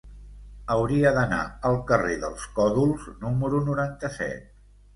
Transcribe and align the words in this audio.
Hauria 0.75 1.11
d'anar 1.17 1.41
al 1.71 1.77
carrer 1.93 2.17
dels 2.25 2.49
Còdols 2.57 3.07
número 3.27 3.63
noranta-set. 3.71 4.53